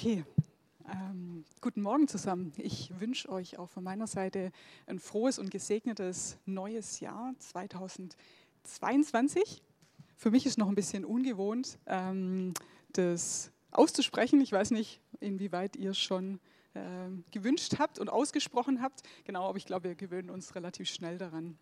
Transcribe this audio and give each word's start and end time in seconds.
Okay, 0.00 0.24
ähm, 0.90 1.44
guten 1.60 1.82
Morgen 1.82 2.08
zusammen. 2.08 2.54
Ich 2.56 2.90
wünsche 2.98 3.28
euch 3.28 3.58
auch 3.58 3.68
von 3.68 3.84
meiner 3.84 4.06
Seite 4.06 4.50
ein 4.86 4.98
frohes 4.98 5.38
und 5.38 5.50
gesegnetes 5.50 6.38
neues 6.46 7.00
Jahr 7.00 7.34
2022. 7.38 9.62
Für 10.16 10.30
mich 10.30 10.46
ist 10.46 10.56
noch 10.56 10.68
ein 10.68 10.74
bisschen 10.74 11.04
ungewohnt, 11.04 11.78
ähm, 11.84 12.54
das 12.94 13.52
auszusprechen. 13.72 14.40
Ich 14.40 14.52
weiß 14.52 14.70
nicht, 14.70 15.02
inwieweit 15.20 15.76
ihr 15.76 15.92
schon 15.92 16.40
ähm, 16.74 17.24
gewünscht 17.30 17.74
habt 17.78 17.98
und 17.98 18.08
ausgesprochen 18.08 18.80
habt. 18.80 19.02
Genau, 19.24 19.50
aber 19.50 19.58
ich 19.58 19.66
glaube, 19.66 19.90
wir 19.90 19.96
gewöhnen 19.96 20.30
uns 20.30 20.54
relativ 20.54 20.88
schnell 20.88 21.18
daran. 21.18 21.58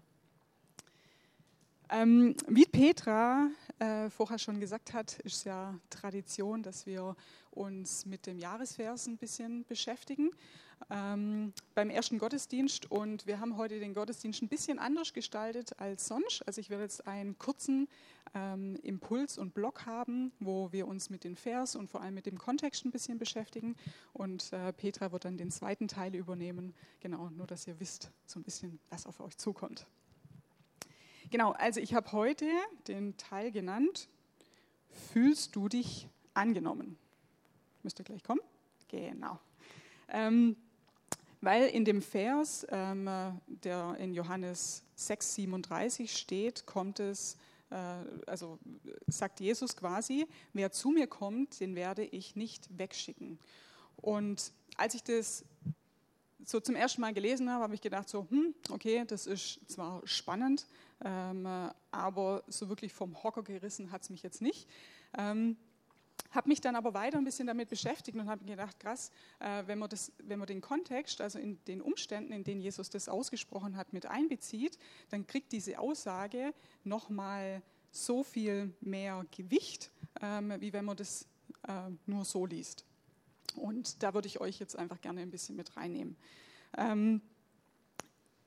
Ähm, 1.91 2.35
wie 2.47 2.67
Petra 2.67 3.49
äh, 3.79 4.11
vorher 4.11 4.39
schon 4.39 4.61
gesagt 4.61 4.93
hat, 4.93 5.19
ist 5.21 5.45
ja 5.45 5.79
Tradition, 5.89 6.63
dass 6.63 6.85
wir 6.85 7.17
uns 7.51 8.05
mit 8.05 8.27
dem 8.27 8.39
Jahresvers 8.39 9.07
ein 9.07 9.17
bisschen 9.17 9.65
beschäftigen 9.65 10.31
ähm, 10.91 11.53
beim 11.75 11.89
ersten 11.89 12.19
Gottesdienst. 12.19 12.91
Und 12.91 13.27
wir 13.27 13.41
haben 13.41 13.57
heute 13.57 13.81
den 13.81 13.95
Gottesdienst 13.95 14.43
ein 14.43 14.49
bisschen 14.49 14.79
anders 14.79 15.15
gestaltet 15.15 15.79
als 15.81 16.07
sonst. 16.07 16.47
Also 16.47 16.61
ich 16.61 16.69
werde 16.69 16.83
jetzt 16.83 17.07
einen 17.07 17.39
kurzen 17.39 17.89
ähm, 18.35 18.77
Impuls 18.83 19.39
und 19.39 19.55
Block 19.55 19.87
haben, 19.87 20.33
wo 20.41 20.71
wir 20.73 20.87
uns 20.87 21.09
mit 21.09 21.25
den 21.25 21.37
Vers 21.37 21.75
und 21.75 21.89
vor 21.89 22.03
allem 22.03 22.15
mit 22.15 22.27
dem 22.27 22.39
Kontext 22.39 22.85
ein 22.85 22.91
bisschen 22.91 23.19
beschäftigen. 23.19 23.77
Und 24.13 24.53
äh, 24.53 24.75
Petra 24.75 25.11
wird 25.11 25.25
dann 25.25 25.39
den 25.39 25.51
zweiten 25.51 25.89
Teil 25.89 26.15
übernehmen. 26.15 26.75
Genau, 27.01 27.31
nur 27.31 27.47
dass 27.47 27.67
ihr 27.67 27.81
wisst 27.81 28.11
so 28.27 28.39
ein 28.39 28.43
bisschen, 28.43 28.79
was 28.91 29.07
auf 29.07 29.21
euch 29.21 29.39
zukommt. 29.39 29.87
Genau, 31.31 31.53
also 31.53 31.81
ich 31.81 31.93
habe 31.93 32.11
heute 32.13 32.47
den 32.87 33.17
Teil 33.19 33.51
genannt, 33.51 34.09
fühlst 35.13 35.55
du 35.55 35.69
dich 35.69 36.09
angenommen? 36.33 36.97
Müsste 37.83 38.03
gleich 38.03 38.23
kommen. 38.23 38.41
Genau. 38.89 39.39
Ähm, 40.09 40.57
weil 41.43 41.67
in 41.69 41.85
dem 41.85 42.01
Vers, 42.01 42.67
ähm, 42.71 43.11
der 43.47 43.97
in 43.99 44.15
Johannes 44.15 44.83
6, 44.97 45.35
37 45.35 46.17
steht, 46.17 46.65
kommt 46.65 46.99
es, 46.99 47.37
äh, 47.71 47.77
also 48.27 48.59
sagt 49.07 49.41
Jesus 49.41 49.77
quasi, 49.77 50.27
wer 50.55 50.73
zu 50.73 50.91
mir 50.91 51.07
kommt, 51.07 51.61
den 51.61 51.75
werde 51.75 52.05
ich 52.05 52.37
nicht 52.37 52.69
wegschicken. 52.77 53.39
Und 53.97 54.53
als 54.79 54.95
ich 54.95 55.03
das 55.03 55.45
so 56.49 56.61
zum 56.61 56.77
ersten 56.77 57.03
Mal 57.03 57.13
gelesen 57.13 57.51
habe, 57.51 57.65
habe 57.65 57.75
ich 57.75 57.83
gedacht, 57.83 58.09
so, 58.09 58.27
hm, 58.31 58.55
okay, 58.71 59.05
das 59.07 59.27
ist 59.27 59.61
zwar 59.71 60.01
spannend, 60.07 60.67
ähm, 61.05 61.47
aber 61.91 62.43
so 62.49 62.71
wirklich 62.71 62.95
vom 62.95 63.23
Hocker 63.23 63.43
gerissen 63.43 63.93
hat 63.93 64.03
es 64.03 64.11
mich 64.11 64.23
jetzt 64.23 64.41
nicht. 64.41 64.67
Ähm, 65.19 65.59
habe 66.31 66.49
mich 66.49 66.63
dann 66.63 66.75
aber 66.75 66.95
weiter 66.95 67.19
ein 67.19 67.25
bisschen 67.25 67.47
damit 67.47 67.69
beschäftigt 67.69 68.17
und 68.17 68.29
habe 68.29 68.47
gedacht, 68.47 68.81
krass, 68.81 69.11
äh, 69.41 69.65
wenn, 69.67 69.79
man 69.79 69.91
das, 69.91 70.13
wenn 70.23 70.39
man 70.39 70.47
den 70.47 70.63
Kontext, 70.63 71.21
also 71.21 71.39
in 71.39 71.63
den 71.67 71.83
Umständen, 71.83 72.33
in 72.33 72.45
denen 72.45 72.63
Jesus 72.63 72.89
das 72.89 73.11
ausgesprochen 73.11 73.77
hat, 73.77 73.93
mit 73.93 74.07
einbezieht, 74.07 74.79
dann 75.11 75.27
kriegt 75.27 75.53
diese 75.53 75.79
Aussage 75.79 76.55
nochmal 76.83 77.63
so 77.91 78.23
viel 78.25 78.75
mehr 78.81 79.27
Gewicht, 79.37 79.91
ähm, 80.23 80.55
wie 80.61 80.73
wenn 80.73 80.87
man 80.87 80.97
das 80.97 81.27
äh, 81.67 81.91
nur 82.07 82.25
so 82.25 82.47
liest. 82.47 82.88
Und 83.57 84.03
da 84.03 84.15
würde 84.15 84.29
ich 84.29 84.41
euch 84.41 84.59
jetzt 84.59 84.77
einfach 84.77 85.01
gerne 85.01 85.21
ein 85.21 85.31
bisschen 85.31 85.57
mit 85.57 85.77
reinnehmen. 85.77 86.17
Ähm, 86.77 87.21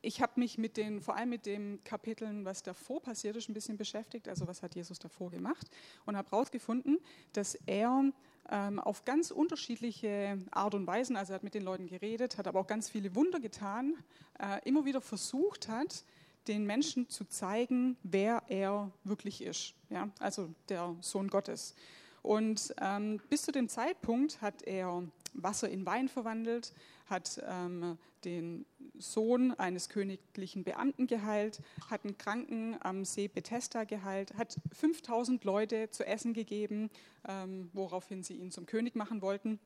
ich 0.03 0.21
habe 0.21 0.39
mich 0.39 0.57
mit 0.57 0.77
den, 0.77 1.01
vor 1.01 1.15
allem 1.15 1.29
mit 1.29 1.45
den 1.45 1.83
Kapiteln, 1.83 2.43
was 2.43 2.63
davor 2.63 3.01
passiert 3.01 3.35
ist, 3.35 3.49
ein 3.49 3.53
bisschen 3.53 3.77
beschäftigt. 3.77 4.27
Also 4.27 4.47
was 4.47 4.63
hat 4.63 4.73
Jesus 4.75 4.97
davor 4.97 5.29
gemacht? 5.29 5.67
Und 6.05 6.17
habe 6.17 6.29
herausgefunden, 6.31 6.97
dass 7.33 7.55
er 7.67 8.11
ähm, 8.49 8.79
auf 8.79 9.05
ganz 9.05 9.29
unterschiedliche 9.29 10.39
Art 10.49 10.73
und 10.73 10.87
Weisen, 10.87 11.15
also 11.15 11.33
er 11.33 11.35
hat 11.35 11.43
mit 11.43 11.53
den 11.53 11.63
Leuten 11.63 11.87
geredet, 11.87 12.37
hat 12.37 12.47
aber 12.47 12.59
auch 12.59 12.67
ganz 12.67 12.89
viele 12.89 13.13
Wunder 13.15 13.39
getan, 13.39 13.95
äh, 14.39 14.67
immer 14.67 14.85
wieder 14.85 15.01
versucht 15.01 15.67
hat, 15.67 16.03
den 16.47 16.65
Menschen 16.65 17.07
zu 17.07 17.25
zeigen, 17.25 17.97
wer 18.01 18.41
er 18.47 18.91
wirklich 19.03 19.43
ist. 19.43 19.75
Ja? 19.89 20.09
Also 20.19 20.49
der 20.69 20.95
Sohn 21.01 21.27
Gottes. 21.27 21.75
Und 22.21 22.73
ähm, 22.79 23.19
bis 23.29 23.43
zu 23.43 23.51
dem 23.51 23.67
Zeitpunkt 23.67 24.41
hat 24.41 24.61
er 24.63 25.03
Wasser 25.33 25.69
in 25.69 25.85
Wein 25.85 26.07
verwandelt, 26.07 26.73
hat 27.07 27.41
ähm, 27.47 27.97
den 28.23 28.65
Sohn 28.97 29.51
eines 29.53 29.89
königlichen 29.89 30.63
Beamten 30.63 31.07
geheilt, 31.07 31.61
hat 31.89 32.03
einen 32.03 32.17
Kranken 32.17 32.77
am 32.81 33.05
See 33.05 33.27
Bethesda 33.27 33.85
geheilt, 33.85 34.35
hat 34.35 34.57
5000 34.73 35.43
Leute 35.43 35.89
zu 35.89 36.05
essen 36.05 36.33
gegeben, 36.33 36.89
ähm, 37.27 37.69
woraufhin 37.73 38.23
sie 38.23 38.35
ihn 38.35 38.51
zum 38.51 38.65
König 38.65 38.95
machen 38.95 39.21
wollten 39.21 39.59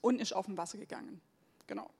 und 0.00 0.20
ist 0.20 0.34
auf 0.34 0.46
dem 0.46 0.56
Wasser 0.56 0.78
gegangen. 0.78 1.20
Genau. 1.66 1.90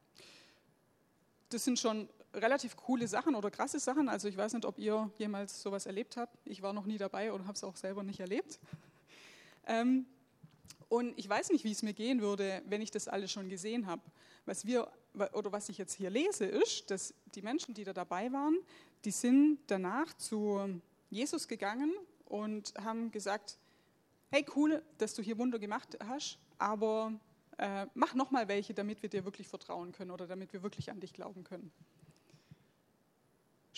Das 1.48 1.65
sind 1.65 1.78
schon 1.78 2.09
relativ 2.34 2.76
coole 2.76 3.09
Sachen 3.09 3.34
oder 3.34 3.50
krasse 3.50 3.78
Sachen. 3.78 4.09
Also 4.09 4.28
ich 4.28 4.36
weiß 4.36 4.53
nicht, 4.53 4.65
ob 4.65 4.78
ihr 4.78 5.10
jemals 5.19 5.62
sowas 5.62 5.86
erlebt 5.86 6.16
habt. 6.16 6.36
Ich 6.44 6.62
war 6.62 6.72
noch 6.72 6.84
nie 6.84 6.98
dabei 6.98 7.32
und 7.32 7.47
habe 7.47 7.54
es 7.54 7.65
auch 7.65 7.76
selber 7.76 8.03
nicht 8.03 8.20
erlebt. 8.20 8.60
Ähm, 9.69 10.06
und 10.89 11.19
ich 11.19 11.29
weiß 11.29 11.51
nicht, 11.51 11.65
wie 11.65 11.71
es 11.71 11.83
mir 11.83 11.93
gehen 11.93 12.21
würde, 12.21 12.62
wenn 12.67 12.81
ich 12.81 12.91
das 12.91 13.09
alles 13.09 13.31
schon 13.31 13.49
gesehen 13.49 13.87
habe. 13.87 14.03
Was 14.47 14.67
wir 14.67 14.91
oder 15.33 15.53
was 15.53 15.69
ich 15.69 15.79
jetzt 15.79 15.95
hier 15.95 16.11
lese, 16.11 16.47
ist, 16.47 16.91
dass 16.91 17.15
die 17.34 17.43
Menschen, 17.43 17.75
die 17.75 17.84
da 17.84 17.93
dabei 17.93 18.33
waren, 18.33 18.57
die 19.05 19.11
sind 19.11 19.59
danach 19.67 20.15
zu 20.15 20.81
Jesus 21.11 21.47
gegangen 21.47 21.93
und 22.25 22.73
haben 22.83 23.11
gesagt: 23.11 23.59
Hey, 24.31 24.45
cool, 24.57 24.83
dass 24.97 25.15
du 25.15 25.23
hier 25.23 25.39
Wunder 25.39 25.59
gemacht 25.59 25.99
hast, 26.07 26.39
aber 26.59 27.12
äh, 27.59 27.87
mach 27.95 28.15
noch 28.15 28.31
mal 28.31 28.49
welche, 28.49 28.73
damit 28.73 29.03
wir 29.03 29.11
dir 29.11 29.25
wirklich 29.25 29.49
vertrauen 29.49 29.93
können 29.93 30.11
oder 30.11 30.27
damit 30.27 30.53
wir 30.53 30.62
wirklich 30.62 30.91
an 30.91 31.01
dich 31.01 31.12
glauben 31.12 31.45
können. 31.45 31.71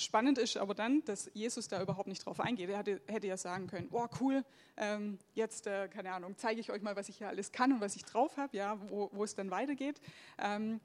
Spannend 0.00 0.38
ist 0.38 0.56
aber 0.56 0.74
dann, 0.74 1.04
dass 1.04 1.30
Jesus 1.34 1.68
da 1.68 1.82
überhaupt 1.82 2.08
nicht 2.08 2.24
drauf 2.24 2.40
eingeht. 2.40 2.70
Er 2.70 2.78
hätte, 2.78 3.02
hätte 3.06 3.26
ja 3.26 3.36
sagen 3.36 3.66
können, 3.66 3.88
oh 3.92 4.06
cool, 4.18 4.46
ähm, 4.78 5.18
jetzt, 5.34 5.66
äh, 5.66 5.88
keine 5.88 6.12
Ahnung, 6.12 6.36
zeige 6.38 6.58
ich 6.58 6.70
euch 6.70 6.80
mal, 6.80 6.96
was 6.96 7.10
ich 7.10 7.18
hier 7.18 7.28
alles 7.28 7.52
kann 7.52 7.70
und 7.70 7.82
was 7.82 7.96
ich 7.96 8.04
drauf 8.06 8.38
habe, 8.38 8.56
ja, 8.56 8.80
wo, 8.88 9.10
wo, 9.12 9.24
es 9.24 9.34
dann 9.34 9.50
weitergeht. 9.50 10.00
Ähm, 10.38 10.80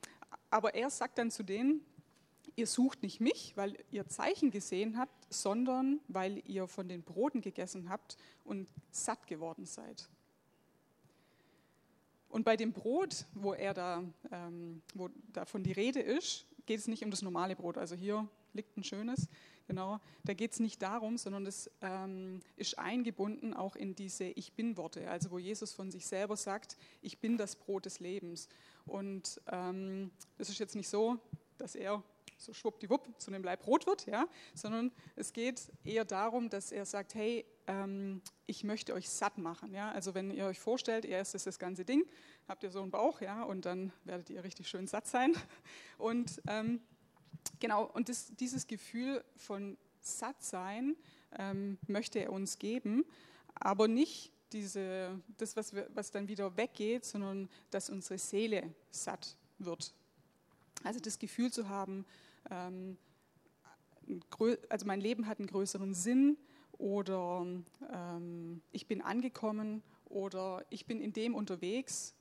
aber 0.49 0.75
er 0.75 0.89
sagt 0.89 1.17
dann 1.17 1.31
zu 1.31 1.43
denen, 1.43 1.79
ihr 2.57 2.67
sucht 2.67 3.03
nicht 3.03 3.21
mich, 3.21 3.55
weil 3.55 3.77
ihr 3.89 4.05
Zeichen 4.05 4.51
gesehen 4.51 4.97
habt, 4.97 5.33
sondern 5.33 6.01
weil 6.09 6.43
ihr 6.45 6.67
von 6.67 6.89
den 6.89 7.01
Broten 7.01 7.39
gegessen 7.39 7.89
habt 7.89 8.17
und 8.43 8.67
satt 8.91 9.27
geworden 9.27 9.65
seid. 9.65 10.09
Und 12.27 12.43
bei 12.43 12.57
dem 12.57 12.73
Brot, 12.73 13.27
wo 13.33 13.53
er 13.53 13.73
da, 13.73 14.03
ähm, 14.29 14.81
wo 14.93 15.07
davon 15.31 15.63
die 15.63 15.71
Rede 15.71 16.01
ist, 16.01 16.45
geht 16.65 16.79
es 16.79 16.87
nicht 16.87 17.03
um 17.03 17.11
das 17.11 17.21
normale 17.21 17.55
Brot. 17.55 17.77
Also 17.77 17.95
hier 17.95 18.27
liegt 18.53 18.77
ein 18.77 18.83
schönes. 18.83 19.27
Genau, 19.67 19.99
da 20.23 20.33
geht 20.33 20.51
es 20.51 20.59
nicht 20.59 20.81
darum, 20.81 21.17
sondern 21.17 21.43
das 21.43 21.71
ähm, 21.81 22.39
ist 22.55 22.77
eingebunden 22.77 23.53
auch 23.53 23.75
in 23.75 23.95
diese 23.95 24.25
Ich 24.25 24.53
bin-Worte, 24.53 25.09
also 25.09 25.31
wo 25.31 25.39
Jesus 25.39 25.73
von 25.73 25.89
sich 25.89 26.05
selber 26.05 26.37
sagt, 26.37 26.77
ich 27.01 27.19
bin 27.19 27.37
das 27.37 27.55
Brot 27.55 27.85
des 27.85 27.99
Lebens. 27.99 28.47
Und 28.85 29.41
ähm, 29.51 30.11
ist 30.37 30.59
jetzt 30.59 30.75
nicht 30.75 30.89
so, 30.89 31.17
dass 31.57 31.73
er 31.75 32.03
so 32.37 32.53
schwuppdiwupp 32.53 33.19
zu 33.19 33.31
einem 33.31 33.43
Leib 33.43 33.61
Brot 33.61 33.87
wird, 33.87 34.05
ja, 34.05 34.27
sondern 34.53 34.91
es 35.15 35.33
geht 35.33 35.71
eher 35.83 36.05
darum, 36.05 36.49
dass 36.49 36.71
er 36.71 36.85
sagt, 36.85 37.15
hey, 37.15 37.45
ähm, 37.67 38.21
ich 38.45 38.63
möchte 38.63 38.93
euch 38.93 39.09
satt 39.09 39.37
machen. 39.37 39.73
Ja? 39.73 39.91
Also 39.91 40.13
wenn 40.13 40.31
ihr 40.31 40.45
euch 40.45 40.59
vorstellt, 40.59 41.05
ihr 41.05 41.17
esst 41.17 41.45
das 41.45 41.59
ganze 41.59 41.85
Ding, 41.85 42.05
habt 42.47 42.63
ihr 42.63 42.71
so 42.71 42.81
einen 42.81 42.91
Bauch, 42.91 43.21
ja, 43.21 43.43
und 43.43 43.65
dann 43.65 43.91
werdet 44.03 44.29
ihr 44.29 44.43
richtig 44.43 44.67
schön 44.67 44.87
satt 44.87 45.07
sein. 45.07 45.33
Und 45.97 46.41
ähm, 46.47 46.81
Genau, 47.59 47.85
und 47.93 48.09
das, 48.09 48.31
dieses 48.35 48.67
Gefühl 48.67 49.23
von 49.35 49.77
Sattsein 50.01 50.95
ähm, 51.37 51.77
möchte 51.87 52.19
er 52.19 52.31
uns 52.31 52.59
geben, 52.59 53.05
aber 53.55 53.87
nicht 53.87 54.31
diese, 54.51 55.19
das, 55.37 55.55
was, 55.55 55.73
wir, 55.73 55.89
was 55.93 56.11
dann 56.11 56.27
wieder 56.27 56.55
weggeht, 56.57 57.05
sondern 57.05 57.49
dass 57.71 57.89
unsere 57.89 58.17
Seele 58.17 58.73
satt 58.91 59.37
wird. 59.57 59.93
Also 60.83 60.99
das 60.99 61.17
Gefühl 61.17 61.51
zu 61.51 61.67
haben, 61.69 62.05
ähm, 62.49 62.97
also 64.69 64.85
mein 64.85 65.01
Leben 65.01 65.27
hat 65.27 65.39
einen 65.39 65.47
größeren 65.47 65.93
Sinn 65.93 66.37
oder 66.73 67.45
ähm, 67.91 68.61
ich 68.71 68.87
bin 68.87 69.01
angekommen 69.01 69.81
oder 70.05 70.65
ich 70.69 70.85
bin 70.85 71.01
in 71.01 71.13
dem 71.13 71.35
unterwegs, 71.35 72.13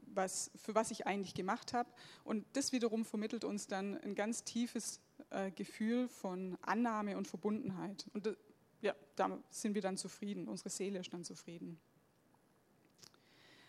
was, 0.00 0.50
für 0.56 0.74
was 0.74 0.90
ich 0.90 1.06
eigentlich 1.06 1.34
gemacht 1.34 1.72
habe. 1.72 1.88
Und 2.24 2.44
das 2.54 2.72
wiederum 2.72 3.04
vermittelt 3.04 3.44
uns 3.44 3.66
dann 3.66 3.98
ein 3.98 4.14
ganz 4.14 4.44
tiefes 4.44 5.00
äh, 5.30 5.50
Gefühl 5.50 6.08
von 6.08 6.56
Annahme 6.62 7.16
und 7.16 7.26
Verbundenheit. 7.26 8.06
Und 8.14 8.26
äh, 8.26 8.36
ja, 8.80 8.94
da 9.16 9.38
sind 9.50 9.74
wir 9.74 9.82
dann 9.82 9.96
zufrieden, 9.96 10.48
unsere 10.48 10.70
Seele 10.70 11.00
ist 11.00 11.12
dann 11.12 11.24
zufrieden. 11.24 11.80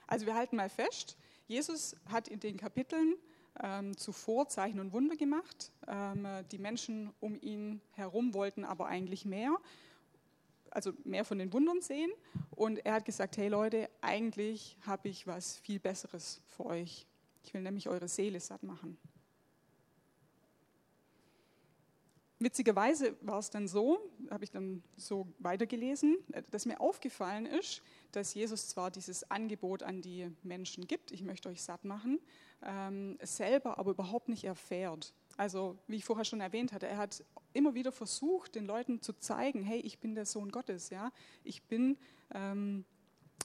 Also 0.08 0.26
wir 0.26 0.36
halten 0.36 0.56
mal 0.56 0.70
fest, 0.70 1.18
Jesus 1.48 1.96
hat 2.06 2.28
in 2.28 2.40
den 2.40 2.58
Kapiteln 2.58 3.16
ähm, 3.62 3.98
zuvor 3.98 4.48
Zeichen 4.48 4.80
und 4.80 4.94
Wunder 4.94 5.16
gemacht. 5.16 5.72
Ähm, 5.88 6.28
die 6.52 6.58
Menschen 6.58 7.12
um 7.20 7.40
ihn 7.42 7.82
herum 7.94 8.34
wollten 8.34 8.64
aber 8.64 8.88
eigentlich 8.88 9.26
mehr. 9.26 9.58
also 10.72 10.94
mehr 11.04 11.26
von 11.26 11.40
den 11.40 11.52
Wundern 11.54 11.82
sehen. 11.82 12.12
Und 12.52 12.86
er 12.86 12.94
hat 12.94 13.06
gesagt, 13.06 13.38
hey 13.38 13.48
Leute, 13.48 13.90
eigentlich 14.02 14.78
habe 14.86 15.10
ich 15.10 15.26
was 15.28 15.58
viel 15.58 15.80
Besseres 15.80 16.42
für 16.48 16.66
euch. 16.66 17.08
Ich 17.44 17.54
will 17.54 17.62
nämlich 17.62 17.90
eure 17.90 18.08
Seele 18.08 18.40
satt 18.40 18.64
machen. 18.64 18.98
Witzigerweise 22.42 23.18
war 23.22 23.40
es 23.40 23.50
dann 23.50 23.68
so, 23.68 24.00
habe 24.30 24.46
ich 24.46 24.52
dann 24.52 24.82
so 24.96 25.28
weitergelesen, 25.40 26.18
dass 26.52 26.66
mir 26.66 26.80
aufgefallen 26.80 27.46
ist, 27.46 27.82
dass 28.12 28.34
Jesus 28.34 28.68
zwar 28.70 28.92
dieses 28.92 29.30
Angebot 29.30 29.84
an 29.84 30.02
die 30.02 30.32
Menschen 30.44 30.88
gibt, 30.88 31.12
ich 31.12 31.24
möchte 31.24 31.50
euch 31.50 31.62
satt 31.62 31.86
machen, 31.86 32.20
ähm, 32.64 33.18
selber 33.22 33.78
aber 33.78 33.92
überhaupt 33.92 34.30
nicht 34.30 34.44
erfährt. 34.44 35.14
Also 35.38 35.78
wie 35.88 35.96
ich 35.96 36.06
vorher 36.06 36.26
schon 36.26 36.42
erwähnt 36.42 36.74
hatte, 36.74 36.88
er 36.88 36.98
hat 36.98 37.24
immer 37.54 37.74
wieder 37.74 37.92
versucht, 37.92 38.56
den 38.56 38.66
Leuten 38.66 39.02
zu 39.02 39.14
zeigen, 39.14 39.64
hey, 39.64 39.80
ich 39.80 40.00
bin 40.00 40.16
der 40.16 40.26
Sohn 40.26 40.52
Gottes, 40.52 40.90
ja, 40.90 41.12
ich 41.44 41.64
bin 41.64 41.98
ähm, 42.34 42.84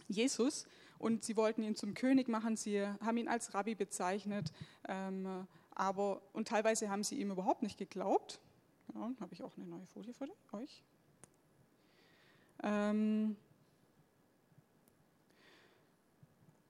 Jesus. 0.09 0.67
Und 0.99 1.25
sie 1.25 1.37
wollten 1.37 1.63
ihn 1.63 1.77
zum 1.77 1.95
König 1.95 2.29
machen, 2.29 2.57
sie 2.57 2.83
haben 2.83 3.17
ihn 3.17 3.29
als 3.29 3.53
Rabbi 3.55 3.75
bezeichnet, 3.75 4.53
ähm, 4.89 5.47
aber 5.71 6.23
und 6.33 6.49
teilweise 6.49 6.89
haben 6.89 7.03
sie 7.05 7.17
ihm 7.21 7.31
überhaupt 7.31 7.63
nicht 7.63 7.79
geglaubt. 7.79 8.41
Ja, 8.95 9.11
habe 9.21 9.33
ich 9.33 9.43
auch 9.43 9.57
eine 9.57 9.67
neue 9.67 9.87
Folie 9.87 10.15
für 10.15 10.29
euch. 10.53 10.83
Ähm, 12.63 13.37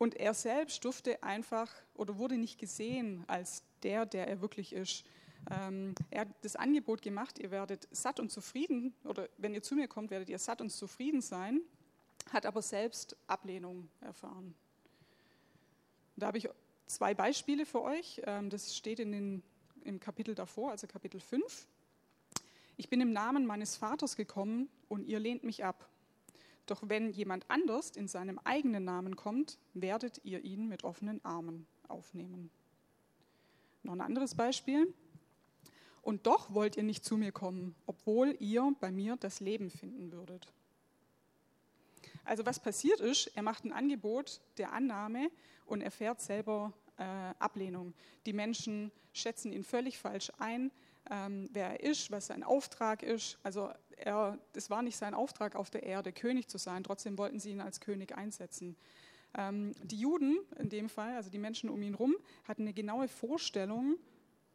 und 0.04 0.16
er 0.16 0.34
selbst 0.34 0.84
durfte 0.84 1.22
einfach 1.22 1.72
oder 1.94 2.18
wurde 2.18 2.36
nicht 2.36 2.58
gesehen 2.58 3.24
als 3.26 3.62
der, 3.82 4.04
der 4.04 4.28
er 4.28 4.42
wirklich 4.42 4.74
ist. 4.74 5.02
Ähm, 5.50 5.94
er 6.10 6.20
hat 6.20 6.28
das 6.42 6.56
Angebot 6.56 7.00
gemacht, 7.00 7.38
ihr 7.38 7.50
werdet 7.50 7.88
satt 7.90 8.20
und 8.20 8.30
zufrieden, 8.30 8.92
oder 9.04 9.30
wenn 9.38 9.54
ihr 9.54 9.62
zu 9.62 9.74
mir 9.74 9.88
kommt, 9.88 10.10
werdet 10.10 10.28
ihr 10.28 10.38
satt 10.38 10.60
und 10.60 10.68
zufrieden 10.68 11.22
sein, 11.22 11.62
hat 12.34 12.44
aber 12.44 12.60
selbst 12.60 13.16
Ablehnung 13.28 13.88
erfahren. 14.02 14.54
Da 16.16 16.26
habe 16.26 16.36
ich 16.36 16.50
zwei 16.84 17.14
Beispiele 17.14 17.64
für 17.64 17.80
euch. 17.80 18.20
Ähm, 18.26 18.50
das 18.50 18.76
steht 18.76 19.00
in 19.00 19.10
den, 19.10 19.42
im 19.84 20.00
Kapitel 20.00 20.34
davor, 20.34 20.72
also 20.72 20.86
Kapitel 20.86 21.18
5. 21.18 21.66
Ich 22.76 22.90
bin 22.90 23.00
im 23.00 23.14
Namen 23.14 23.46
meines 23.46 23.78
Vaters 23.78 24.16
gekommen 24.16 24.68
und 24.88 25.06
ihr 25.06 25.18
lehnt 25.18 25.44
mich 25.44 25.64
ab. 25.64 25.88
Doch 26.66 26.88
wenn 26.88 27.10
jemand 27.10 27.50
anders 27.50 27.90
in 27.90 28.08
seinem 28.08 28.38
eigenen 28.44 28.84
Namen 28.84 29.16
kommt, 29.16 29.58
werdet 29.74 30.20
ihr 30.24 30.42
ihn 30.44 30.68
mit 30.68 30.84
offenen 30.84 31.22
Armen 31.24 31.66
aufnehmen. 31.88 32.50
Noch 33.82 33.92
ein 33.92 34.00
anderes 34.00 34.34
Beispiel. 34.34 34.92
Und 36.00 36.26
doch 36.26 36.52
wollt 36.52 36.76
ihr 36.76 36.82
nicht 36.82 37.04
zu 37.04 37.16
mir 37.16 37.32
kommen, 37.32 37.74
obwohl 37.86 38.36
ihr 38.38 38.74
bei 38.80 38.90
mir 38.90 39.16
das 39.16 39.40
Leben 39.40 39.70
finden 39.70 40.12
würdet. 40.12 40.52
Also 42.24 42.46
was 42.46 42.60
passiert 42.60 43.00
ist, 43.00 43.28
er 43.34 43.42
macht 43.42 43.64
ein 43.64 43.72
Angebot 43.72 44.40
der 44.58 44.72
Annahme 44.72 45.30
und 45.66 45.82
erfährt 45.82 46.20
selber 46.20 46.72
äh, 46.98 47.02
Ablehnung. 47.38 47.94
Die 48.26 48.32
Menschen 48.32 48.90
schätzen 49.12 49.52
ihn 49.52 49.64
völlig 49.64 49.98
falsch 49.98 50.30
ein, 50.38 50.70
ähm, 51.10 51.48
wer 51.52 51.70
er 51.70 51.80
ist, 51.80 52.10
was 52.10 52.26
sein 52.26 52.42
Auftrag 52.42 53.02
ist. 53.02 53.38
Also 53.42 53.70
er, 53.96 54.38
es 54.54 54.70
war 54.70 54.82
nicht 54.82 54.96
sein 54.96 55.14
Auftrag 55.14 55.56
auf 55.56 55.70
der 55.70 55.82
Erde, 55.82 56.12
König 56.12 56.48
zu 56.48 56.58
sein, 56.58 56.84
trotzdem 56.84 57.18
wollten 57.18 57.40
sie 57.40 57.50
ihn 57.50 57.60
als 57.60 57.80
König 57.80 58.16
einsetzen. 58.16 58.76
Ähm, 59.36 59.72
die 59.82 59.98
Juden 59.98 60.38
in 60.58 60.68
dem 60.68 60.88
Fall, 60.88 61.16
also 61.16 61.30
die 61.30 61.38
Menschen 61.38 61.68
um 61.68 61.82
ihn 61.82 61.94
herum, 61.94 62.16
hatten 62.46 62.62
eine 62.62 62.72
genaue 62.72 63.08
Vorstellung 63.08 63.96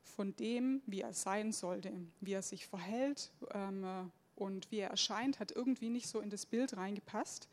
von 0.03 0.35
dem, 0.35 0.81
wie 0.85 1.01
er 1.01 1.13
sein 1.13 1.51
sollte, 1.51 1.91
wie 2.21 2.33
er 2.33 2.41
sich 2.41 2.65
verhält 2.65 3.31
ähm, 3.53 4.11
und 4.35 4.71
wie 4.71 4.79
er 4.79 4.89
erscheint, 4.89 5.39
hat 5.39 5.51
irgendwie 5.51 5.89
nicht 5.89 6.07
so 6.07 6.19
in 6.19 6.29
das 6.29 6.45
Bild 6.45 6.75
reingepasst, 6.77 7.49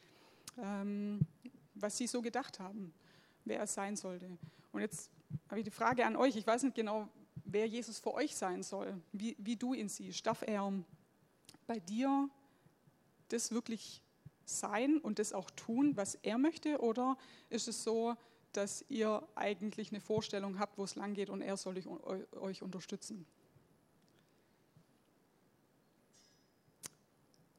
ähm, 0.63 1.21
was 1.75 1.99
sie 1.99 2.07
so 2.07 2.23
gedacht 2.23 2.61
haben, 2.61 2.95
wer 3.45 3.59
er 3.59 3.67
sein 3.67 3.97
sollte. 3.97 4.27
Und 4.73 4.81
jetzt 4.81 5.11
habe 5.49 5.61
ich 5.61 5.65
die 5.65 5.71
Frage 5.71 6.07
an 6.07 6.17
euch, 6.17 6.37
ich 6.37 6.47
weiß 6.47 6.63
nicht 6.63 6.77
genau, 6.77 7.09
wer 7.47 7.67
Jesus 7.67 7.99
für 7.99 8.15
euch 8.15 8.37
sein 8.37 8.63
soll, 8.63 9.01
wie, 9.13 9.37
wie 9.39 9.57
du 9.57 9.73
ihn 9.75 9.89
siehst. 9.89 10.27
Darf 10.27 10.43
er 10.43 10.73
bei 11.67 11.79
dir 11.79 12.29
das 13.29 13.53
wirklich 13.53 14.03
sein 14.45 14.99
und 14.99 15.19
das 15.19 15.33
auch 15.33 15.51
tun, 15.51 15.97
was 15.97 16.17
er 16.17 16.39
möchte? 16.39 16.81
Oder 16.81 17.17
ist 17.49 17.69
es 17.69 17.83
so, 17.83 18.15
dass 18.53 18.85
ihr 18.89 19.27
eigentlich 19.35 19.91
eine 19.91 20.01
Vorstellung 20.01 20.59
habt, 20.59 20.79
wo 20.79 20.85
es 20.85 20.95
lang 20.95 21.15
geht 21.15 21.31
und 21.31 21.43
er 21.43 21.57
soll 21.57 21.77
euch 22.33 22.63
unterstützen? 22.63 23.27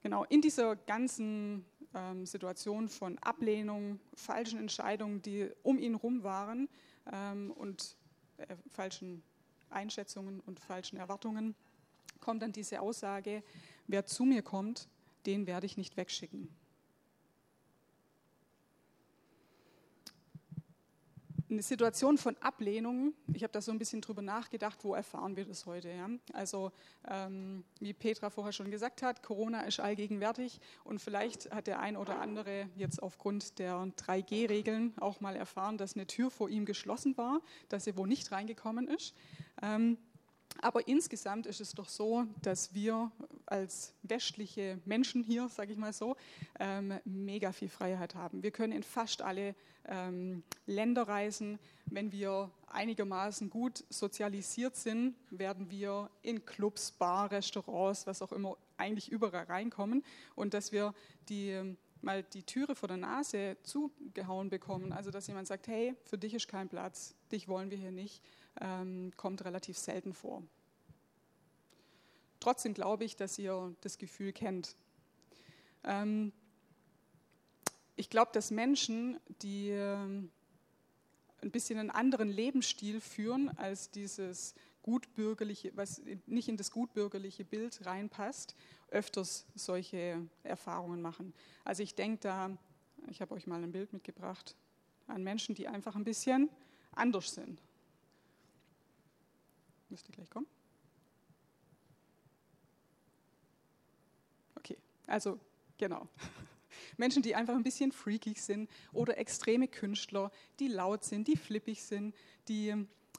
Genau, 0.02 0.24
in 0.26 0.42
dieser 0.42 0.76
ganzen 0.76 1.66
ähm, 1.94 2.26
Situation 2.26 2.88
von 2.88 3.18
Ablehnung, 3.20 4.00
falschen 4.14 4.60
Entscheidungen, 4.60 5.22
die 5.22 5.50
um 5.64 5.78
ihn 5.80 5.96
herum 5.96 6.24
waren 6.24 6.70
ähm, 7.12 7.52
und 7.52 7.98
äh, 8.38 8.56
falschen 8.72 9.22
Einschätzungen 9.70 10.40
und 10.42 10.60
falschen 10.60 10.98
Erwartungen, 10.98 11.56
kommt 12.20 12.42
dann 12.42 12.52
diese 12.52 12.82
Aussage, 12.82 13.44
wer 13.88 14.06
zu 14.06 14.26
mir 14.26 14.42
kommt, 14.42 14.88
den 15.26 15.48
werde 15.48 15.66
ich 15.66 15.78
nicht 15.78 15.98
wegschicken. 15.98 16.50
Eine 21.50 21.62
Situation 21.62 22.18
von 22.18 22.36
Ablehnung, 22.42 23.14
ich 23.34 23.42
habe 23.42 23.54
da 23.54 23.62
so 23.62 23.72
ein 23.72 23.80
bisschen 23.80 24.02
drüber 24.02 24.22
nachgedacht, 24.22 24.84
wo 24.84 24.94
erfahren 24.94 25.38
wir 25.38 25.46
das 25.46 25.66
heute? 25.66 25.90
Ja? 25.90 26.10
Also 26.34 26.74
ähm, 27.08 27.64
wie 27.80 27.94
Petra 27.94 28.30
vorher 28.30 28.52
schon 28.52 28.70
gesagt 28.70 29.02
hat, 29.02 29.24
Corona 29.24 29.62
ist 29.62 29.80
allgegenwärtig 29.80 30.60
und 30.84 31.00
vielleicht 31.00 31.50
hat 31.52 31.68
der 31.68 31.80
ein 31.80 31.96
oder 31.96 32.20
andere 32.20 32.68
jetzt 32.76 33.02
aufgrund 33.02 33.60
der 33.60 33.78
3G-Regeln 33.78 34.94
auch 35.00 35.22
mal 35.22 35.38
erfahren, 35.38 35.78
dass 35.78 35.96
eine 35.96 36.06
Tür 36.06 36.32
vor 36.32 36.50
ihm 36.50 36.66
geschlossen 36.66 37.16
war, 37.16 37.40
dass 37.70 37.88
er 37.88 37.96
wo 37.96 38.06
nicht 38.06 38.30
reingekommen 38.34 38.90
ist. 38.90 39.16
Ähm, 39.62 39.98
aber 40.62 40.88
insgesamt 40.88 41.46
ist 41.46 41.62
es 41.62 41.74
doch 41.74 41.90
so, 41.90 42.26
dass 42.42 42.74
wir 42.74 43.12
als 43.46 43.94
westliche 44.04 44.80
Menschen 44.86 45.24
hier, 45.24 45.50
sage 45.50 45.74
ich 45.74 45.78
mal 45.78 45.94
so, 45.94 46.16
ähm, 46.60 47.00
mega 47.06 47.52
viel 47.52 47.70
Freiheit 47.70 48.16
haben. 48.16 48.44
Wir 48.44 48.52
können 48.52 48.74
in 48.74 48.84
fast 48.84 49.22
alle 49.22 49.56
ähm, 49.86 50.44
Länder 50.66 51.08
reisen. 51.08 51.60
Wenn 51.86 52.12
wir 52.12 52.52
einigermaßen 52.68 53.50
gut 53.50 53.84
sozialisiert 53.90 54.76
sind, 54.76 55.16
werden 55.30 55.70
wir 55.70 56.10
in 56.22 56.46
Clubs, 56.46 56.92
Bar, 56.92 57.32
Restaurants, 57.32 58.08
was 58.08 58.22
auch 58.22 58.32
immer, 58.32 58.58
eigentlich 58.78 59.12
überall 59.12 59.46
reinkommen. 59.46 60.04
Und 60.36 60.54
dass 60.54 60.72
wir 60.72 60.94
die 61.30 61.52
ähm, 61.52 61.78
mal 62.02 62.24
die 62.24 62.44
Türe 62.44 62.76
vor 62.76 62.88
der 62.88 62.98
Nase 62.98 63.58
zugehauen 63.64 64.50
bekommen. 64.50 64.94
Also 64.94 65.10
dass 65.10 65.28
jemand 65.28 65.48
sagt, 65.48 65.68
hey, 65.68 65.96
für 66.04 66.18
dich 66.18 66.34
ist 66.34 66.48
kein 66.48 66.70
Platz, 66.70 67.16
dich 67.32 67.48
wollen 67.48 67.72
wir 67.72 67.78
hier 67.78 67.92
nicht 67.92 68.22
ähm, 68.62 69.12
kommt 69.16 69.44
relativ 69.46 69.78
selten 69.78 70.14
vor. 70.14 70.44
Trotzdem 72.40 72.74
glaube 72.74 73.04
ich, 73.06 73.16
dass 73.16 73.38
ihr 73.40 73.76
das 73.82 73.98
Gefühl 73.98 74.32
kennt. 74.34 74.76
Ähm, 75.84 76.32
ich 77.96 78.10
glaube, 78.10 78.32
dass 78.34 78.52
Menschen, 78.52 79.20
die 79.42 79.70
ähm, 79.70 80.30
ein 81.42 81.52
bisschen 81.52 81.80
einen 81.80 81.90
anderen 81.90 82.30
Lebensstil 82.30 83.02
führen 83.02 83.50
als 83.58 83.90
dieses 83.90 84.54
gutbürgerliche, 84.84 85.76
was 85.76 86.02
nicht 86.26 86.48
in 86.48 86.58
das 86.58 86.72
gutbürgerliche 86.72 87.44
Bild 87.44 87.86
reinpasst, 87.86 88.56
öfters 88.90 89.46
solche 89.56 90.26
Erfahrungen 90.44 91.02
machen. 91.02 91.34
Also 91.66 91.84
ich 91.84 91.96
denke 91.96 92.20
da, 92.22 92.58
ich 93.10 93.22
habe 93.22 93.36
euch 93.36 93.48
mal 93.48 93.62
ein 93.62 93.72
Bild 93.72 93.92
mitgebracht, 93.94 94.56
an 95.08 95.24
Menschen, 95.24 95.56
die 95.56 95.68
einfach 95.68 95.96
ein 95.96 96.04
bisschen 96.04 96.50
anders 96.94 97.34
sind. 97.34 97.62
Müsste 99.90 100.12
gleich 100.12 100.30
kommen. 100.30 100.48
Okay, 104.56 104.78
also 105.08 105.40
genau. 105.78 106.08
Menschen, 106.98 107.24
die 107.24 107.36
einfach 107.36 107.56
ein 107.56 107.64
bisschen 107.64 107.92
freakig 107.92 108.42
sind 108.42 108.70
oder 108.94 109.18
extreme 109.18 109.68
Künstler, 109.68 110.32
die 110.60 110.68
laut 110.68 111.04
sind, 111.04 111.28
die 111.28 111.38
flippig 111.38 111.84
sind, 111.84 112.16
die 112.48 112.74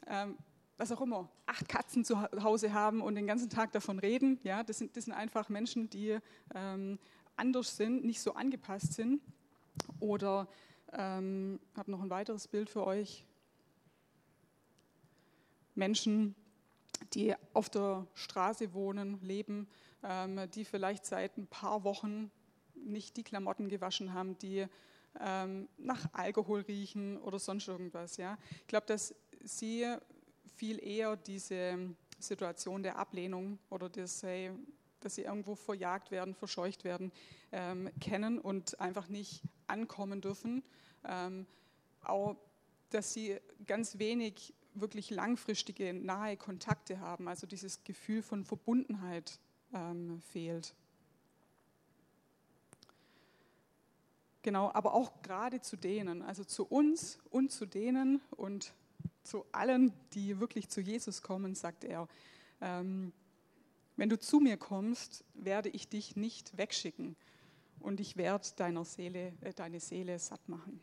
ähm, 0.07 0.39
was 0.79 0.93
auch 0.93 1.01
immer, 1.01 1.29
acht 1.47 1.69
Katzen 1.69 2.05
zu 2.05 2.23
Hause 2.23 2.73
haben 2.73 3.03
und 3.03 3.17
den 3.17 3.27
ganzen 3.27 3.51
Tag 3.51 3.73
davon 3.73 3.99
reden. 3.99 4.39
Ja, 4.45 4.63
das 4.63 4.79
sind, 4.79 4.97
das 4.97 5.07
sind 5.07 5.13
einfach 5.13 5.49
Menschen, 5.49 5.91
die 5.91 6.19
ähm, 6.55 7.01
anders 7.37 7.77
sind, 7.77 8.05
nicht 8.05 8.21
so 8.21 8.35
angepasst 8.35 8.93
sind. 8.95 9.21
Oder 9.99 10.49
ähm, 10.93 11.59
habe 11.77 11.91
noch 11.91 12.01
ein 12.01 12.11
weiteres 12.11 12.47
Bild 12.47 12.71
für 12.71 12.87
euch. 12.87 13.27
Menschen, 15.75 16.37
die 17.13 17.35
auf 17.53 17.69
der 17.69 18.07
Straße 18.15 18.73
wohnen, 18.75 19.21
leben, 19.23 19.69
ähm, 20.03 20.51
die 20.55 20.65
vielleicht 20.65 21.07
seit 21.07 21.37
ein 21.37 21.47
paar 21.47 21.85
Wochen 21.85 22.31
nicht 22.75 23.17
die 23.17 23.25
Klamotten 23.25 23.69
gewaschen 23.69 24.13
haben, 24.13 24.39
die 24.39 24.67
ähm, 25.21 25.69
nach 25.79 26.09
Alkohol 26.13 26.61
riechen 26.63 27.19
oder 27.19 27.39
sonst 27.39 27.69
irgendwas. 27.69 28.17
Ja. 28.17 28.39
Ich 28.61 28.67
glaube, 28.69 28.87
dass 28.87 29.15
sie 29.43 29.97
viel 30.57 30.83
eher 30.85 31.17
diese 31.17 31.95
Situation 32.19 32.83
der 32.83 32.99
Ablehnung 32.99 33.59
oder 33.71 33.89
das, 33.89 34.23
hey, 34.23 34.51
dass 35.01 35.15
sie 35.15 35.23
irgendwo 35.23 35.55
verjagt 35.55 36.11
werden, 36.11 36.35
verscheucht 36.35 36.85
werden, 36.85 37.13
ähm, 37.53 37.91
kennen 38.01 38.39
und 38.39 38.81
einfach 38.81 39.09
nicht 39.09 39.43
ankommen 39.67 40.21
dürfen. 40.21 40.63
Ähm, 41.05 41.47
auch, 42.03 42.37
dass 42.91 43.13
sie 43.13 43.39
ganz 43.67 43.99
wenig 43.99 44.55
wirklich 44.81 45.11
langfristige, 45.11 45.93
nahe 45.93 46.37
Kontakte 46.37 47.01
haben, 47.01 47.29
also 47.29 47.47
dieses 47.47 47.85
Gefühl 47.85 48.23
von 48.23 48.45
Verbundenheit 48.45 49.39
ähm, 49.73 50.21
fehlt. 50.21 50.75
Genau, 54.43 54.71
aber 54.73 54.95
auch 54.95 55.21
gerade 55.23 55.61
zu 55.61 55.77
denen, 55.77 56.23
also 56.23 56.45
zu 56.45 56.65
uns 56.65 57.19
und 57.31 57.51
zu 57.51 57.67
denen 57.67 58.21
und 58.31 58.73
zu 59.23 59.45
allen, 59.53 59.93
die 60.15 60.41
wirklich 60.41 60.69
zu 60.69 60.81
Jesus 60.81 61.23
kommen, 61.23 61.55
sagt 61.55 61.85
er, 61.85 62.09
ähm, 62.61 63.13
wenn 63.97 64.09
du 64.09 64.19
zu 64.19 64.39
mir 64.39 64.57
kommst, 64.57 65.25
werde 65.35 65.69
ich 65.69 65.89
dich 65.89 66.17
nicht 66.17 66.57
wegschicken 66.57 67.17
und 67.81 68.01
ich 68.01 68.17
werde 68.17 68.49
deiner 68.57 68.85
Seele, 68.85 69.33
äh, 69.41 69.53
deine 69.53 69.81
Seele 69.81 70.19
satt 70.19 70.49
machen. 70.49 70.81